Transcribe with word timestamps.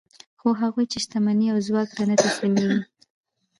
خو 0.39 0.49
هغوی 0.61 0.85
چې 0.91 0.97
شتمنۍ 1.03 1.47
او 1.53 1.57
ځواک 1.67 1.89
ته 1.97 2.03
نه 2.09 2.15
تسلیمېږي 2.23 2.81